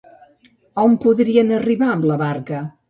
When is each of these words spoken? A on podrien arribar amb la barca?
A 0.79 0.87
on 0.87 0.95
podrien 1.05 1.53
arribar 1.61 1.95
amb 1.99 2.11
la 2.13 2.21
barca? 2.27 2.69